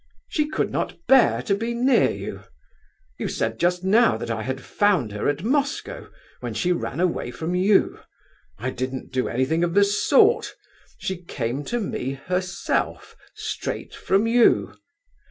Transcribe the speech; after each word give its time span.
She 0.27 0.47
could 0.49 0.71
not 0.71 0.97
bear 1.07 1.43
to 1.43 1.53
be 1.53 1.75
near 1.75 2.09
you. 2.09 2.41
You 3.19 3.27
said 3.27 3.59
just 3.59 3.83
now 3.83 4.17
that 4.17 4.31
I 4.31 4.41
had 4.41 4.59
found 4.59 5.11
her 5.11 5.29
at 5.29 5.43
Moscow, 5.43 6.09
when 6.39 6.55
she 6.55 6.71
ran 6.71 6.99
away 6.99 7.29
from 7.29 7.53
you. 7.53 7.99
I 8.57 8.71
didn't 8.71 9.11
do 9.11 9.27
anything 9.27 9.63
of 9.63 9.75
the 9.75 9.83
sort; 9.83 10.55
she 10.97 11.21
came 11.21 11.63
to 11.65 11.79
me 11.79 12.13
herself, 12.13 13.15
straight 13.35 13.93
from 13.93 14.25
you. 14.25 14.73